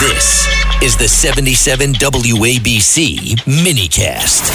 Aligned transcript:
This 0.00 0.48
is 0.82 0.96
the 0.96 1.06
77 1.06 1.92
WABC 1.92 3.36
minicast. 3.44 4.48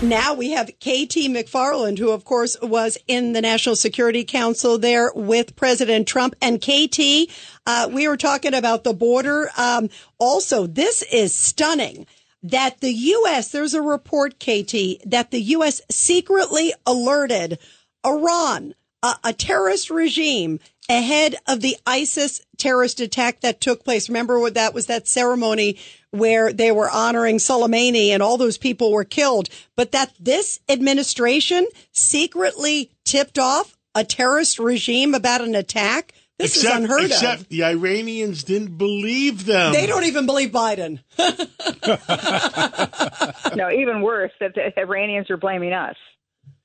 Now 0.00 0.34
we 0.34 0.52
have 0.52 0.68
KT 0.68 1.26
McFarland, 1.26 1.98
who 1.98 2.12
of 2.12 2.24
course 2.24 2.56
was 2.62 2.96
in 3.08 3.32
the 3.32 3.40
National 3.40 3.74
Security 3.74 4.22
Council 4.22 4.78
there 4.78 5.10
with 5.16 5.56
President 5.56 6.06
Trump. 6.06 6.36
And 6.40 6.60
KT, 6.60 7.28
uh, 7.66 7.88
we 7.90 8.06
were 8.06 8.16
talking 8.16 8.54
about 8.54 8.84
the 8.84 8.94
border. 8.94 9.50
Um, 9.58 9.90
also, 10.20 10.68
this 10.68 11.02
is 11.10 11.34
stunning 11.34 12.06
that 12.44 12.80
the 12.80 12.92
U.S., 12.92 13.50
there's 13.50 13.74
a 13.74 13.82
report, 13.82 14.38
KT, 14.38 15.02
that 15.06 15.32
the 15.32 15.42
U.S. 15.42 15.80
secretly 15.90 16.72
alerted 16.86 17.58
Iran, 18.06 18.74
a, 19.02 19.14
a 19.24 19.32
terrorist 19.32 19.90
regime, 19.90 20.60
ahead 20.88 21.36
of 21.46 21.60
the 21.60 21.76
ISIS 21.86 22.42
terrorist 22.56 23.00
attack 23.00 23.40
that 23.40 23.60
took 23.60 23.84
place. 23.84 24.08
Remember 24.08 24.38
what 24.38 24.54
that 24.54 24.74
was 24.74 24.86
that 24.86 25.08
ceremony 25.08 25.78
where 26.10 26.52
they 26.52 26.70
were 26.70 26.90
honoring 26.90 27.38
Soleimani 27.38 28.08
and 28.08 28.22
all 28.22 28.36
those 28.36 28.58
people 28.58 28.92
were 28.92 29.04
killed, 29.04 29.48
but 29.76 29.92
that 29.92 30.12
this 30.20 30.60
administration 30.68 31.66
secretly 31.92 32.90
tipped 33.04 33.38
off 33.38 33.76
a 33.94 34.04
terrorist 34.04 34.58
regime 34.58 35.14
about 35.14 35.40
an 35.40 35.54
attack. 35.54 36.12
This 36.38 36.56
except, 36.56 36.74
is 36.74 36.84
unheard 36.84 37.04
of. 37.04 37.10
except 37.10 37.40
of. 37.42 37.48
the 37.48 37.64
Iranians 37.64 38.42
didn't 38.42 38.76
believe 38.76 39.46
them. 39.46 39.72
They 39.72 39.86
don't 39.86 40.04
even 40.04 40.26
believe 40.26 40.50
Biden. 40.50 41.00
no, 43.56 43.70
even 43.70 44.02
worse, 44.02 44.32
that 44.40 44.54
the 44.54 44.78
Iranians 44.78 45.30
are 45.30 45.36
blaming 45.36 45.72
us. 45.72 45.96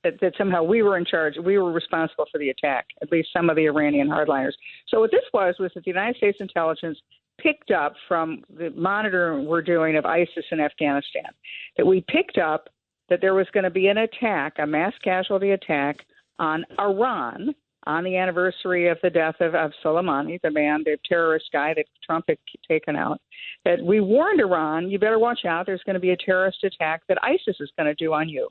That, 0.04 0.14
that 0.20 0.34
somehow 0.38 0.62
we 0.62 0.82
were 0.82 0.96
in 0.96 1.04
charge, 1.04 1.34
we 1.44 1.58
were 1.58 1.72
responsible 1.72 2.26
for 2.30 2.38
the 2.38 2.50
attack, 2.50 2.86
at 3.02 3.10
least 3.10 3.30
some 3.32 3.50
of 3.50 3.56
the 3.56 3.66
Iranian 3.66 4.08
hardliners. 4.08 4.52
So 4.86 5.00
what 5.00 5.10
this 5.10 5.24
was 5.34 5.56
was 5.58 5.72
that 5.74 5.82
the 5.82 5.90
United 5.90 6.16
States 6.16 6.38
intelligence 6.40 6.98
picked 7.40 7.72
up 7.72 7.94
from 8.06 8.42
the 8.56 8.70
monitoring 8.70 9.46
we're 9.46 9.62
doing 9.62 9.96
of 9.96 10.06
ISIS 10.06 10.44
in 10.52 10.60
Afghanistan, 10.60 11.30
that 11.76 11.86
we 11.86 12.04
picked 12.08 12.38
up 12.38 12.68
that 13.08 13.20
there 13.20 13.34
was 13.34 13.46
going 13.52 13.64
to 13.64 13.70
be 13.70 13.88
an 13.88 13.98
attack, 13.98 14.54
a 14.58 14.66
mass 14.66 14.92
casualty 15.02 15.50
attack 15.50 15.96
on 16.38 16.64
Iran 16.78 17.54
on 17.86 18.04
the 18.04 18.16
anniversary 18.16 18.88
of 18.88 18.98
the 19.02 19.08
death 19.08 19.36
of, 19.40 19.54
of 19.54 19.72
Soleimani, 19.82 20.38
the 20.42 20.50
man, 20.50 20.82
the 20.84 20.98
terrorist 21.08 21.46
guy 21.52 21.72
that 21.74 21.86
Trump 22.04 22.26
had 22.28 22.36
taken 22.68 22.96
out, 22.96 23.18
that 23.64 23.82
we 23.82 24.00
warned 24.00 24.40
Iran, 24.40 24.90
you 24.90 24.98
better 24.98 25.18
watch 25.18 25.44
out. 25.46 25.64
There's 25.64 25.82
going 25.86 25.94
to 25.94 26.00
be 26.00 26.10
a 26.10 26.16
terrorist 26.16 26.62
attack 26.64 27.02
that 27.08 27.18
ISIS 27.22 27.56
is 27.60 27.72
going 27.78 27.86
to 27.86 27.94
do 27.94 28.12
on 28.12 28.28
you. 28.28 28.48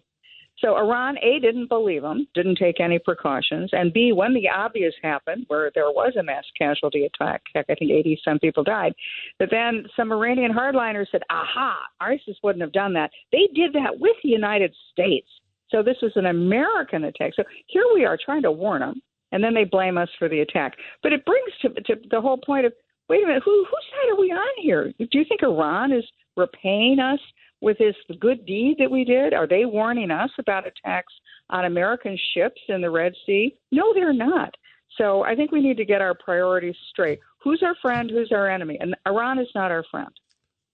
So 0.60 0.76
Iran, 0.76 1.18
A, 1.20 1.40
didn't 1.40 1.68
believe 1.68 2.04
him, 2.04 2.28
didn't 2.34 2.58
take 2.58 2.80
any 2.80 2.98
precautions, 2.98 3.70
and 3.74 3.94
B, 3.94 4.12
when 4.12 4.34
the 4.34 4.50
obvious 4.50 4.94
happened, 5.04 5.46
where 5.50 5.72
there 5.76 5.92
was 5.92 6.16
a 6.20 6.24
mass 6.24 6.46
casualty 6.58 7.06
attack, 7.06 7.44
heck, 7.54 7.66
I 7.70 7.76
think 7.76 7.92
80 7.92 8.20
some 8.26 8.40
people 8.40 8.64
died, 8.64 8.94
but 9.38 9.50
then 9.52 9.86
some 9.96 10.12
Iranian 10.12 10.52
hardliners 10.52 11.08
said, 11.12 11.22
aha, 11.30 11.78
ISIS 12.02 12.38
wouldn't 12.42 12.64
have 12.64 12.72
done 12.72 12.94
that. 12.94 13.12
They 13.32 13.48
did 13.54 13.74
that 13.74 14.00
with 14.00 14.16
the 14.24 14.30
United 14.30 14.74
States. 14.92 15.28
So 15.70 15.84
this 15.84 15.98
was 16.02 16.14
an 16.16 16.26
American 16.26 17.04
attack. 17.04 17.34
So 17.36 17.44
here 17.68 17.86
we 17.94 18.06
are 18.06 18.18
trying 18.24 18.42
to 18.42 18.52
warn 18.52 18.82
them, 18.82 19.02
and 19.32 19.44
then 19.44 19.54
they 19.54 19.66
blame 19.66 19.98
us 19.98 20.10
for 20.18 20.28
the 20.28 20.40
attack. 20.40 20.74
But 21.04 21.14
it 21.14 21.24
brings 21.26 21.52
to, 21.62 21.70
to 21.70 22.02
the 22.10 22.22
whole 22.22 22.38
point 22.38 22.66
of, 22.66 22.74
wait 23.10 23.24
a 23.24 23.28
minute, 23.28 23.44
who, 23.46 23.64
whose 23.64 23.86
side 23.92 24.12
are 24.12 24.20
we 24.20 24.32
on 24.32 24.62
here? 24.64 24.92
Do 24.98 25.20
you 25.20 25.26
think 25.28 25.44
Iran 25.44 25.92
is 25.92 26.04
repaying 26.36 27.00
us 27.00 27.20
with 27.62 27.78
this 27.78 27.96
good 28.20 28.46
deed 28.46 28.78
that 28.80 28.92
we 28.92 29.04
did? 29.04 29.34
Are 29.34 29.48
they 29.48 29.66
warning 29.66 30.12
us 30.12 30.30
about 30.38 30.66
attacks 30.68 31.14
on 31.50 31.66
American 31.66 32.18
ships 32.34 32.62
in 32.68 32.82
the 32.82 32.90
Red 32.90 33.14
Sea? 33.26 33.56
No, 33.72 33.94
they're 33.94 34.14
not. 34.14 34.56
So 34.98 35.24
I 35.24 35.36
think 35.36 35.52
we 35.52 35.62
need 35.62 35.78
to 35.78 35.86
get 35.86 36.02
our 36.02 36.14
priorities 36.14 36.76
straight. 36.90 37.20
Who's 37.44 37.62
our 37.64 37.76
friend? 37.82 38.10
Who's 38.10 38.32
our 38.32 38.50
enemy? 38.50 38.78
And 38.80 38.96
Iran 39.08 39.40
is 39.40 39.48
not 39.54 39.72
our 39.72 39.84
friend. 39.90 40.10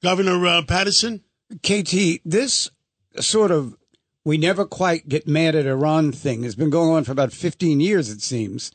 Governor 0.02 0.46
uh, 0.46 0.62
Paterson? 0.64 1.22
KT, 1.62 2.22
this 2.26 2.72
sort 3.20 3.52
of 3.52 3.76
we 4.26 4.38
never 4.38 4.66
quite 4.66 5.10
get 5.10 5.28
mad 5.28 5.56
at 5.56 5.66
Iran 5.66 6.12
thing 6.12 6.44
has 6.44 6.56
been 6.56 6.70
going 6.70 6.92
on 6.92 7.04
for 7.04 7.12
about 7.12 7.34
15 7.34 7.80
years, 7.80 8.10
it 8.10 8.22
seems. 8.22 8.72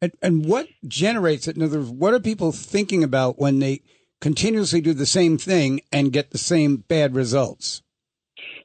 And, 0.00 0.12
and 0.22 0.46
what 0.46 0.68
generates 0.86 1.48
it? 1.48 1.56
In 1.56 1.62
other 1.62 1.78
words, 1.78 1.90
what 1.90 2.14
are 2.14 2.20
people 2.20 2.52
thinking 2.52 3.02
about 3.02 3.38
when 3.38 3.58
they 3.58 3.82
continuously 4.24 4.80
do 4.80 4.94
the 4.94 5.04
same 5.04 5.36
thing 5.36 5.82
and 5.92 6.10
get 6.10 6.30
the 6.30 6.38
same 6.38 6.76
bad 6.76 7.14
results? 7.14 7.82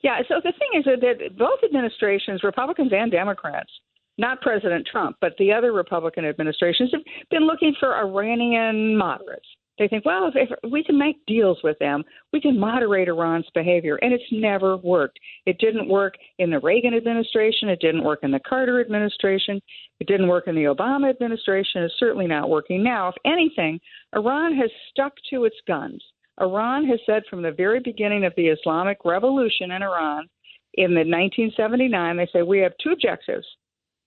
Yeah, 0.01 0.21
so 0.25 0.35
the 0.41 0.53
thing 0.53 0.79
is 0.79 0.85
that 0.85 1.37
both 1.37 1.59
administrations, 1.65 2.45
Republicans 2.45 2.93
and 2.93 3.11
Democrats, 3.11 3.69
not 4.17 4.39
President 4.39 4.87
Trump, 4.89 5.17
but 5.19 5.33
the 5.37 5.51
other 5.51 5.73
Republican 5.73 6.23
administrations 6.23 6.91
have 6.93 7.01
been 7.29 7.45
looking 7.45 7.75
for 7.77 7.93
Iranian 7.93 8.95
moderates. 8.95 9.49
They 9.79 9.88
think, 9.88 10.06
well, 10.06 10.28
if, 10.28 10.35
if 10.35 10.72
we 10.72 10.84
can 10.84 10.97
make 10.97 11.25
deals 11.25 11.57
with 11.63 11.79
them, 11.79 12.03
we 12.34 12.41
can 12.41 12.59
moderate 12.59 13.07
Iran's 13.07 13.50
behavior. 13.53 13.95
And 14.01 14.13
it's 14.13 14.23
never 14.31 14.75
worked. 14.78 15.17
It 15.45 15.57
didn't 15.57 15.88
work 15.88 16.16
in 16.38 16.50
the 16.50 16.59
Reagan 16.59 16.94
administration. 16.94 17.69
It 17.69 17.79
didn't 17.79 18.03
work 18.03 18.19
in 18.22 18.31
the 18.31 18.41
Carter 18.41 18.81
administration. 18.81 19.62
It 20.01 20.07
didn't 20.07 20.28
work 20.28 20.47
in 20.47 20.56
the 20.56 20.66
Obama 20.66 21.09
administration. 21.09 21.84
It's 21.84 21.94
certainly 21.97 22.28
not 22.28 22.50
working 22.50 22.84
now. 22.84 23.07
If 23.07 23.16
anything, 23.25 23.79
Iran 24.13 24.53
has 24.57 24.69
stuck 24.91 25.13
to 25.29 25.45
its 25.45 25.56
guns. 25.66 26.03
Iran 26.41 26.85
has 26.85 27.00
said 27.06 27.23
from 27.29 27.41
the 27.41 27.51
very 27.51 27.79
beginning 27.79 28.25
of 28.25 28.34
the 28.35 28.47
Islamic 28.47 29.00
Revolution 29.06 29.72
in 29.72 29.81
Iran 29.81 30.28
in 30.75 30.91
the 30.91 31.00
1979, 31.00 32.18
they 32.18 32.28
say 32.31 32.41
we 32.41 32.59
have 32.59 32.73
two 32.84 32.91
objectives 32.91 33.45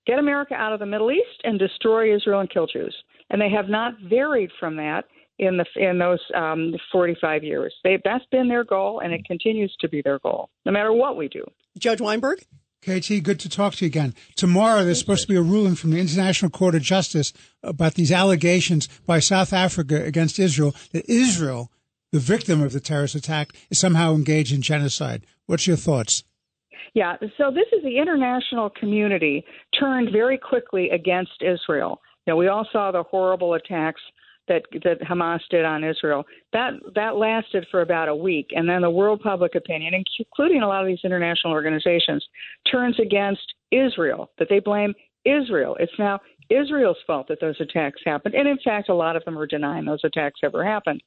get 0.06 0.18
America 0.18 0.54
out 0.54 0.72
of 0.72 0.80
the 0.80 0.86
Middle 0.86 1.12
East 1.12 1.40
and 1.44 1.58
destroy 1.58 2.14
Israel 2.14 2.40
and 2.40 2.50
kill 2.50 2.66
Jews. 2.66 2.94
And 3.30 3.40
they 3.40 3.50
have 3.50 3.68
not 3.68 3.94
varied 4.08 4.50
from 4.58 4.76
that 4.76 5.04
in 5.38 5.56
the 5.56 5.64
in 5.76 5.98
those 5.98 6.20
um, 6.34 6.74
45 6.90 7.44
years. 7.44 7.74
They, 7.84 7.98
that's 8.04 8.24
been 8.30 8.48
their 8.48 8.64
goal, 8.64 9.00
and 9.00 9.12
it 9.12 9.24
continues 9.24 9.74
to 9.80 9.88
be 9.88 10.02
their 10.02 10.18
goal, 10.18 10.50
no 10.64 10.72
matter 10.72 10.92
what 10.92 11.16
we 11.16 11.28
do. 11.28 11.44
Judge 11.78 12.00
Weinberg. 12.00 12.44
KT, 12.82 13.22
good 13.22 13.38
to 13.38 13.48
talk 13.48 13.74
to 13.74 13.84
you 13.84 13.86
again. 13.86 14.12
Tomorrow, 14.34 14.84
there's 14.84 14.98
supposed 14.98 15.22
to 15.22 15.28
be 15.28 15.36
a 15.36 15.42
ruling 15.42 15.76
from 15.76 15.92
the 15.92 16.00
International 16.00 16.50
Court 16.50 16.74
of 16.74 16.82
Justice 16.82 17.32
about 17.62 17.94
these 17.94 18.10
allegations 18.10 18.88
by 19.06 19.20
South 19.20 19.52
Africa 19.52 20.02
against 20.04 20.40
Israel 20.40 20.74
that 20.90 21.08
Israel, 21.08 21.70
the 22.10 22.18
victim 22.18 22.60
of 22.60 22.72
the 22.72 22.80
terrorist 22.80 23.14
attack, 23.14 23.52
is 23.70 23.78
somehow 23.78 24.16
engaged 24.16 24.52
in 24.52 24.62
genocide. 24.62 25.24
What's 25.46 25.68
your 25.68 25.76
thoughts? 25.76 26.24
Yeah, 26.94 27.16
so 27.38 27.52
this 27.52 27.68
is 27.72 27.84
the 27.84 27.98
international 27.98 28.68
community 28.68 29.44
turned 29.78 30.10
very 30.12 30.36
quickly 30.36 30.90
against 30.90 31.40
Israel. 31.40 32.00
You 32.26 32.32
know, 32.32 32.36
we 32.36 32.48
all 32.48 32.66
saw 32.72 32.90
the 32.90 33.04
horrible 33.04 33.54
attacks 33.54 34.00
that 34.52 34.82
that 34.84 35.00
Hamas 35.00 35.40
did 35.50 35.64
on 35.64 35.84
Israel. 35.84 36.24
That 36.52 36.72
that 36.94 37.16
lasted 37.16 37.66
for 37.70 37.80
about 37.80 38.08
a 38.08 38.14
week, 38.14 38.50
and 38.54 38.68
then 38.68 38.82
the 38.82 38.90
world 38.90 39.20
public 39.22 39.54
opinion, 39.54 39.94
including 40.18 40.62
a 40.62 40.68
lot 40.68 40.82
of 40.82 40.86
these 40.86 41.04
international 41.04 41.52
organizations, 41.52 42.24
turns 42.70 42.98
against 43.00 43.54
Israel. 43.70 44.30
That 44.38 44.48
they 44.50 44.58
blame 44.58 44.94
Israel. 45.24 45.76
It's 45.80 45.92
now 45.98 46.20
Israel's 46.50 46.98
fault 47.06 47.28
that 47.28 47.40
those 47.40 47.60
attacks 47.60 48.00
happened, 48.04 48.34
and 48.34 48.46
in 48.46 48.58
fact, 48.64 48.88
a 48.88 48.94
lot 48.94 49.16
of 49.16 49.24
them 49.24 49.38
are 49.38 49.46
denying 49.46 49.86
those 49.86 50.04
attacks 50.04 50.40
ever 50.42 50.64
happened. 50.64 51.02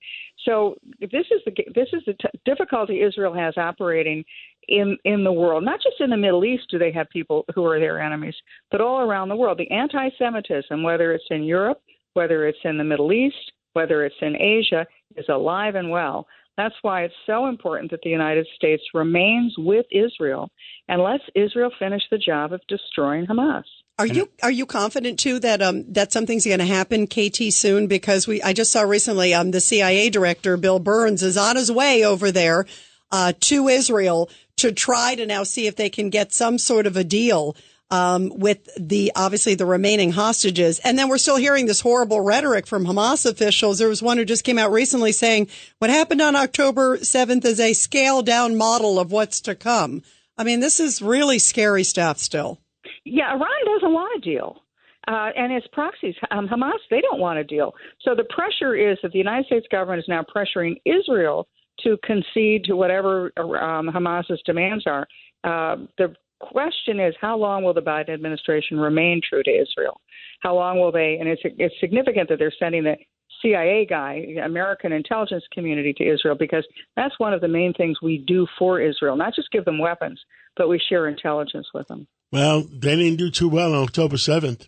So 0.45 0.75
this 0.99 1.27
is 1.29 1.41
the 1.45 1.53
this 1.75 1.89
is 1.93 2.01
the 2.05 2.13
t- 2.13 2.39
difficulty 2.45 3.01
Israel 3.01 3.33
has 3.33 3.55
operating 3.57 4.23
in 4.67 4.97
in 5.05 5.23
the 5.23 5.31
world, 5.31 5.63
not 5.63 5.81
just 5.81 5.99
in 5.99 6.09
the 6.09 6.17
Middle 6.17 6.45
East. 6.45 6.63
Do 6.71 6.79
they 6.79 6.91
have 6.91 7.09
people 7.09 7.45
who 7.53 7.63
are 7.65 7.79
their 7.79 8.01
enemies, 8.01 8.35
but 8.71 8.81
all 8.81 9.01
around 9.01 9.29
the 9.29 9.35
world? 9.35 9.59
The 9.59 9.69
anti-Semitism, 9.71 10.81
whether 10.81 11.13
it's 11.13 11.29
in 11.29 11.43
Europe, 11.43 11.81
whether 12.15 12.47
it's 12.47 12.57
in 12.63 12.77
the 12.77 12.83
Middle 12.83 13.13
East, 13.13 13.51
whether 13.73 14.03
it's 14.03 14.15
in 14.21 14.35
Asia, 14.35 14.85
is 15.15 15.29
alive 15.29 15.75
and 15.75 15.91
well. 15.91 16.27
That's 16.57 16.75
why 16.81 17.03
it's 17.03 17.13
so 17.25 17.47
important 17.47 17.91
that 17.91 17.99
the 18.01 18.09
United 18.09 18.47
States 18.55 18.81
remains 18.93 19.53
with 19.57 19.85
Israel 19.91 20.49
and 20.87 21.01
lets 21.01 21.23
Israel 21.35 21.69
finish 21.77 22.03
the 22.09 22.17
job 22.17 22.53
of 22.53 22.61
destroying 22.67 23.27
Hamas. 23.27 23.63
Are 23.97 24.07
you 24.07 24.29
are 24.43 24.51
you 24.51 24.65
confident 24.65 25.19
too 25.19 25.39
that 25.39 25.61
um 25.61 25.85
that 25.93 26.11
something's 26.11 26.45
going 26.45 26.59
to 26.59 26.65
happen, 26.65 27.07
KT, 27.07 27.53
soon? 27.53 27.87
Because 27.87 28.27
we 28.27 28.41
I 28.41 28.51
just 28.51 28.71
saw 28.71 28.81
recently 28.81 29.33
um 29.33 29.51
the 29.51 29.61
CIA 29.61 30.09
director 30.09 30.57
Bill 30.57 30.79
Burns 30.79 31.23
is 31.23 31.37
on 31.37 31.55
his 31.55 31.71
way 31.71 32.03
over 32.03 32.31
there 32.31 32.65
uh, 33.11 33.33
to 33.39 33.67
Israel 33.69 34.29
to 34.57 34.71
try 34.71 35.15
to 35.15 35.25
now 35.25 35.43
see 35.43 35.67
if 35.67 35.75
they 35.75 35.89
can 35.89 36.09
get 36.09 36.33
some 36.33 36.57
sort 36.57 36.87
of 36.87 36.97
a 36.97 37.03
deal 37.03 37.55
um, 37.91 38.31
with 38.35 38.67
the 38.79 39.11
obviously 39.15 39.55
the 39.55 39.65
remaining 39.65 40.11
hostages. 40.11 40.79
And 40.79 40.97
then 40.97 41.09
we're 41.09 41.17
still 41.17 41.37
hearing 41.37 41.65
this 41.65 41.81
horrible 41.81 42.21
rhetoric 42.21 42.67
from 42.67 42.85
Hamas 42.85 43.29
officials. 43.29 43.79
There 43.79 43.89
was 43.89 44.01
one 44.01 44.17
who 44.17 44.25
just 44.25 44.43
came 44.43 44.57
out 44.57 44.71
recently 44.71 45.11
saying 45.11 45.47
what 45.79 45.89
happened 45.89 46.21
on 46.21 46.35
October 46.35 46.97
7th 46.97 47.45
is 47.45 47.59
a 47.59 47.73
scaled 47.73 48.25
down 48.25 48.55
model 48.55 48.99
of 48.99 49.11
what's 49.11 49.41
to 49.41 49.55
come. 49.55 50.01
I 50.37 50.43
mean, 50.43 50.59
this 50.59 50.79
is 50.79 51.01
really 51.01 51.39
scary 51.39 51.83
stuff 51.83 52.17
still. 52.17 52.59
Yeah, 53.05 53.33
Iran 53.33 53.49
doesn't 53.65 53.93
want 53.93 54.17
a 54.17 54.21
deal. 54.21 54.61
Uh, 55.07 55.29
and 55.37 55.53
its 55.53 55.67
proxies, 55.71 56.15
um, 56.31 56.47
Hamas, 56.47 56.79
they 56.89 56.99
don't 56.99 57.19
want 57.19 57.37
a 57.37 57.43
deal. 57.43 57.75
So 58.01 58.15
the 58.15 58.23
pressure 58.23 58.75
is 58.75 58.97
that 59.03 59.11
the 59.11 59.19
United 59.19 59.45
States 59.45 59.67
government 59.71 59.99
is 59.99 60.07
now 60.07 60.23
pressuring 60.23 60.81
Israel 60.83 61.47
to 61.83 61.97
concede 62.03 62.63
to 62.65 62.75
whatever 62.75 63.31
um, 63.37 63.87
Hamas's 63.93 64.41
demands 64.45 64.85
are. 64.87 65.07
Uh, 65.43 65.85
the 65.99 66.15
question 66.39 66.99
is 66.99 67.13
how 67.19 67.37
long 67.37 67.63
will 67.63 67.73
the 67.73 67.81
Biden 67.81 68.09
administration 68.09 68.79
remain 68.79 69.21
true 69.27 69.43
to 69.43 69.51
Israel? 69.51 69.99
How 70.41 70.55
long 70.55 70.79
will 70.79 70.91
they? 70.91 71.17
And 71.19 71.29
it's 71.29 71.41
it's 71.43 71.75
significant 71.79 72.29
that 72.29 72.39
they're 72.39 72.53
sending 72.59 72.83
the 72.83 72.95
CIA 73.41 73.85
guy, 73.85 74.25
American 74.43 74.91
intelligence 74.91 75.43
community 75.53 75.93
to 75.93 76.03
Israel, 76.03 76.35
because 76.37 76.65
that's 76.95 77.17
one 77.19 77.33
of 77.33 77.41
the 77.41 77.47
main 77.47 77.73
things 77.73 78.01
we 78.01 78.17
do 78.17 78.47
for 78.57 78.79
Israel. 78.79 79.15
Not 79.15 79.35
just 79.35 79.51
give 79.51 79.65
them 79.65 79.77
weapons, 79.77 80.19
but 80.55 80.69
we 80.69 80.79
share 80.89 81.07
intelligence 81.07 81.67
with 81.73 81.87
them. 81.87 82.07
Well, 82.31 82.63
they 82.63 82.95
didn't 82.95 83.17
do 83.17 83.29
too 83.29 83.49
well 83.49 83.73
on 83.73 83.83
October 83.83 84.15
7th, 84.15 84.67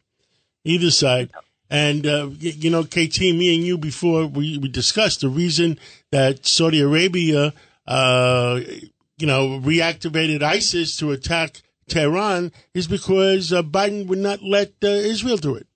either 0.64 0.92
side. 0.92 1.32
And, 1.70 2.08
uh, 2.08 2.30
you 2.40 2.70
know, 2.70 2.84
KT, 2.84 3.20
me 3.20 3.56
and 3.56 3.66
you 3.66 3.78
before 3.78 4.26
we, 4.26 4.58
we 4.58 4.70
discussed 4.70 5.22
the 5.22 5.30
reason 5.30 5.80
that 6.12 6.46
Saudi 6.46 6.80
Arabia, 6.80 7.54
uh, 7.86 8.62
you 9.18 9.28
know, 9.28 9.60
reactivated 9.60 10.44
ISIS 10.44 10.98
to 10.98 11.12
attack 11.12 11.62
Tehran 11.88 12.52
is 12.74 12.88
because 12.88 13.52
uh, 13.52 13.64
Biden 13.64 14.08
would 14.08 14.20
not 14.20 14.44
let 14.44 14.74
uh, 14.84 14.88
Israel 14.88 15.38
do 15.38 15.56
it. 15.56 15.68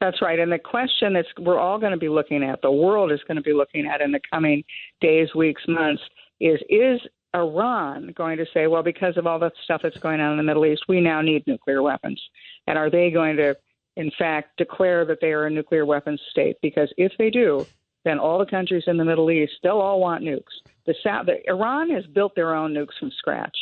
That's 0.00 0.20
right. 0.20 0.38
And 0.38 0.52
the 0.52 0.58
question 0.58 1.14
that 1.14 1.24
we're 1.38 1.58
all 1.58 1.78
going 1.78 1.92
to 1.92 1.98
be 1.98 2.10
looking 2.10 2.42
at, 2.42 2.60
the 2.60 2.70
world 2.70 3.10
is 3.12 3.20
going 3.26 3.36
to 3.36 3.42
be 3.42 3.54
looking 3.54 3.86
at 3.86 4.02
in 4.02 4.12
the 4.12 4.20
coming 4.30 4.62
days, 5.00 5.34
weeks, 5.34 5.62
months, 5.66 6.02
is 6.38 6.60
is 6.68 7.00
Iran 7.34 8.12
going 8.14 8.36
to 8.38 8.46
say, 8.52 8.66
well, 8.66 8.82
because 8.82 9.16
of 9.16 9.26
all 9.26 9.38
the 9.38 9.50
stuff 9.64 9.80
that's 9.82 9.96
going 9.98 10.20
on 10.20 10.32
in 10.32 10.36
the 10.36 10.42
Middle 10.42 10.66
East, 10.66 10.84
we 10.88 11.00
now 11.00 11.22
need 11.22 11.46
nuclear 11.46 11.82
weapons? 11.82 12.20
And 12.66 12.76
are 12.76 12.90
they 12.90 13.10
going 13.10 13.36
to, 13.36 13.56
in 13.96 14.10
fact, 14.18 14.58
declare 14.58 15.06
that 15.06 15.18
they 15.20 15.32
are 15.32 15.46
a 15.46 15.50
nuclear 15.50 15.86
weapons 15.86 16.20
state? 16.30 16.56
Because 16.60 16.92
if 16.98 17.12
they 17.18 17.30
do, 17.30 17.66
then 18.06 18.20
all 18.20 18.38
the 18.38 18.46
countries 18.46 18.84
in 18.86 18.96
the 18.96 19.04
Middle 19.04 19.30
East, 19.32 19.54
they'll 19.62 19.80
all 19.80 20.00
want 20.00 20.22
nukes. 20.22 20.54
The, 20.86 20.94
the 21.26 21.50
Iran 21.50 21.90
has 21.90 22.06
built 22.06 22.36
their 22.36 22.54
own 22.54 22.72
nukes 22.72 22.96
from 23.00 23.10
scratch. 23.18 23.56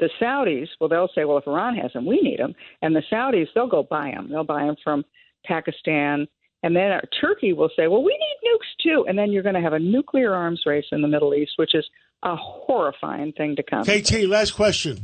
The 0.00 0.10
Saudis, 0.20 0.66
well, 0.80 0.88
they'll 0.88 1.10
say, 1.14 1.24
well, 1.24 1.38
if 1.38 1.46
Iran 1.46 1.76
has 1.76 1.92
them, 1.92 2.04
we 2.04 2.20
need 2.20 2.40
them. 2.40 2.54
And 2.82 2.96
the 2.96 3.02
Saudis, 3.12 3.46
they'll 3.54 3.68
go 3.68 3.84
buy 3.84 4.10
them. 4.10 4.28
They'll 4.28 4.44
buy 4.44 4.64
them 4.66 4.74
from 4.82 5.04
Pakistan. 5.46 6.26
And 6.64 6.74
then 6.74 6.90
uh, 6.90 7.00
Turkey 7.20 7.52
will 7.52 7.70
say, 7.76 7.86
well, 7.86 8.02
we 8.02 8.12
need 8.12 8.50
nukes 8.50 8.82
too. 8.82 9.06
And 9.08 9.16
then 9.16 9.30
you're 9.30 9.44
going 9.44 9.54
to 9.54 9.60
have 9.60 9.72
a 9.72 9.78
nuclear 9.78 10.34
arms 10.34 10.62
race 10.66 10.86
in 10.90 11.00
the 11.00 11.08
Middle 11.08 11.32
East, 11.32 11.52
which 11.56 11.74
is 11.74 11.84
a 12.24 12.34
horrifying 12.34 13.32
thing 13.32 13.54
to 13.56 13.62
come. 13.62 13.84
KT, 13.84 14.24
last 14.26 14.52
question. 14.52 14.98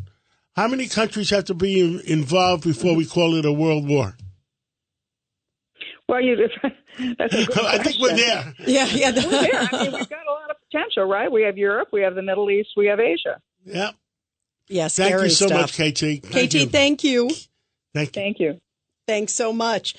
How 0.56 0.66
many 0.66 0.88
countries 0.88 1.30
have 1.30 1.44
to 1.44 1.54
be 1.54 1.80
in, 1.80 2.00
involved 2.00 2.64
before 2.64 2.96
we 2.96 3.04
call 3.04 3.36
it 3.36 3.44
a 3.44 3.52
world 3.52 3.86
war? 3.86 4.16
Well, 6.08 6.20
you, 6.20 6.36
that's 7.18 7.34
a 7.34 7.46
good 7.46 7.58
I 7.58 7.78
think 7.78 8.00
we're 8.00 8.14
there. 8.16 8.54
Yeah, 8.66 8.86
yeah. 8.86 9.10
We're 9.10 9.22
there. 9.30 9.68
I 9.72 9.82
mean, 9.84 9.92
we've 9.92 10.08
got 10.08 10.26
a 10.26 10.32
lot 10.32 10.50
of 10.50 10.56
potential, 10.70 11.04
right? 11.04 11.30
We 11.30 11.42
have 11.42 11.58
Europe, 11.58 11.88
we 11.92 12.02
have 12.02 12.14
the 12.14 12.22
Middle 12.22 12.48
East, 12.50 12.70
we 12.76 12.86
have 12.86 13.00
Asia. 13.00 13.40
Yeah. 13.64 13.90
yes, 14.68 14.96
Thank 14.96 15.20
you 15.20 15.30
so 15.30 15.46
stuff. 15.48 15.60
much, 15.60 15.72
KT. 15.72 16.24
Thank 16.24 16.50
KT, 16.50 16.54
you. 16.54 16.66
thank 16.66 17.04
you. 17.04 17.28
Thank 17.92 18.08
you. 18.16 18.22
Thank 18.22 18.40
you. 18.40 18.60
Thanks 19.08 19.32
so 19.34 19.52
much. 19.52 19.94